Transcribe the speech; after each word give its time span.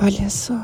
Olha 0.00 0.30
só. 0.30 0.54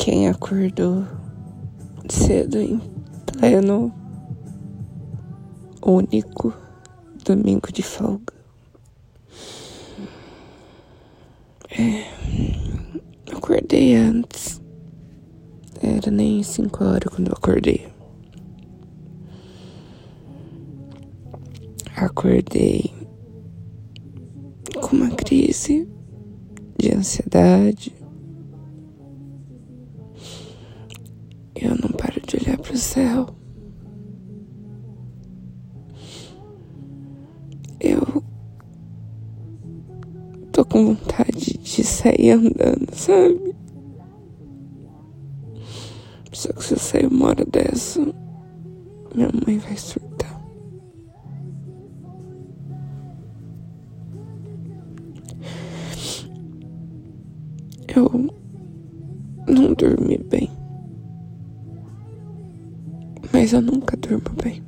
Quem 0.00 0.28
acordou 0.28 1.06
cedo 2.08 2.58
em 2.58 2.80
pleno 3.24 3.94
único 5.80 6.52
domingo 7.24 7.70
de 7.72 7.84
folga. 7.84 8.34
É, 11.70 12.04
acordei 13.32 13.94
antes. 13.94 14.60
Era 15.80 16.10
nem 16.10 16.42
cinco 16.42 16.84
horas 16.84 17.14
quando 17.14 17.28
eu 17.28 17.34
acordei. 17.34 17.88
Acordei 21.94 22.99
com 24.90 24.96
uma 24.96 25.10
crise 25.10 25.88
de 26.76 26.92
ansiedade. 26.92 27.94
Eu 31.54 31.76
não 31.76 31.90
paro 31.90 32.20
de 32.26 32.36
olhar 32.36 32.58
para 32.58 32.72
o 32.72 32.76
céu. 32.76 33.26
Eu 37.78 38.22
tô 40.50 40.64
com 40.64 40.86
vontade 40.86 41.56
de 41.56 41.84
sair 41.84 42.32
andando, 42.32 42.92
sabe? 42.92 43.54
Só 46.32 46.52
que 46.52 46.64
se 46.64 46.74
eu 46.74 46.78
sair 46.78 47.06
uma 47.06 47.28
hora 47.28 47.44
dessa, 47.44 48.00
minha 49.14 49.30
mãe 49.46 49.58
vai 49.58 49.76
surtar. 49.76 50.19
Eu 57.94 58.30
não 59.48 59.74
dormi 59.74 60.18
bem. 60.18 60.48
Mas 63.32 63.52
eu 63.52 63.60
nunca 63.60 63.96
durmo 63.96 64.30
bem. 64.42 64.62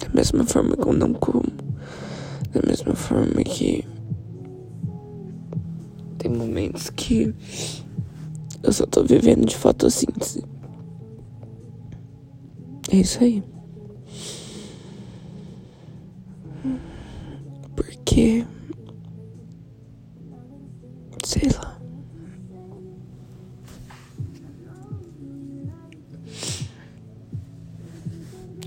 Da 0.00 0.08
mesma 0.14 0.44
forma 0.44 0.76
que 0.76 0.86
eu 0.86 0.92
não 0.92 1.12
como. 1.12 1.42
Da 2.52 2.60
mesma 2.66 2.94
forma 2.94 3.42
que. 3.42 3.84
Tem 6.18 6.30
momentos 6.30 6.88
que. 6.90 7.34
Eu 8.62 8.72
só 8.72 8.86
tô 8.86 9.02
vivendo 9.02 9.44
de 9.44 9.56
fotossíntese. 9.56 10.44
É 12.92 12.96
isso 12.96 13.22
aí. 13.22 13.42
Porque. 17.74 18.44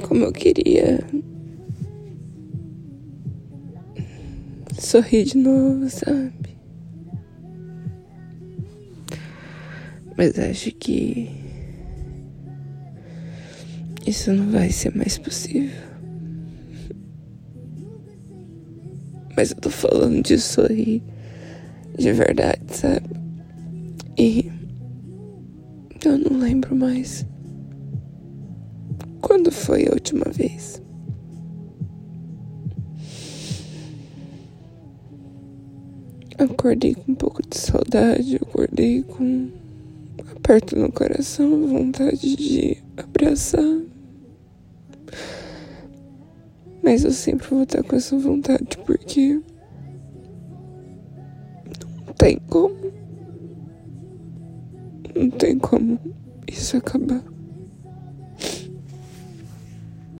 Como 0.02 0.26
eu 0.26 0.32
queria 0.32 1.04
sorrir 4.80 5.26
de 5.26 5.38
novo, 5.38 5.90
sabe? 5.90 6.58
Mas 10.18 10.38
acho 10.40 10.72
que 10.72 11.30
isso 14.06 14.32
não 14.32 14.50
vai 14.50 14.72
ser 14.72 14.96
mais 14.96 15.18
possível. 15.18 15.88
Mas 19.36 19.52
eu 19.52 19.58
tô 19.58 19.70
falando 19.70 20.24
de 20.24 20.40
sorrir 20.40 21.04
de 21.98 22.12
verdade, 22.12 22.62
sabe? 22.70 23.08
E 24.18 24.52
eu 26.04 26.18
não 26.18 26.40
lembro 26.40 26.76
mais. 26.76 27.26
Quando 29.28 29.52
foi 29.52 29.86
a 29.86 29.92
última 29.92 30.24
vez? 30.32 30.82
Acordei 36.38 36.96
com 36.96 37.12
um 37.12 37.16
pouco 37.16 37.42
de 37.46 37.58
saudade, 37.58 38.38
acordei 38.38 39.04
com 39.04 39.52
aperto 40.32 40.80
no 40.80 40.90
coração, 40.90 41.68
vontade 41.68 42.38
de 42.38 42.82
abraçar. 42.96 43.82
Mas 46.82 47.04
eu 47.04 47.12
sempre 47.12 47.50
vou 47.50 47.64
estar 47.64 47.84
com 47.84 47.98
essa 47.98 48.18
vontade 48.18 48.78
porque 48.86 49.42
não 52.06 52.14
tem 52.18 52.40
como. 52.48 52.78
Não 55.14 55.30
tem 55.32 55.60
como 55.60 56.00
isso 56.48 56.78
acabar. 56.78 57.37